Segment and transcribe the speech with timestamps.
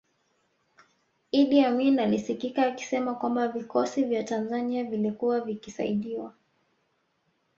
[1.31, 6.33] Idi Amin alisikika akisema kwamba vikosi vya Tanzania vilikuwa vikisaidiwa